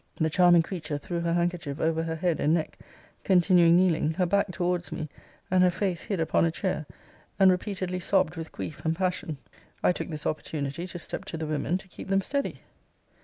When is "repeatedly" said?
7.51-7.99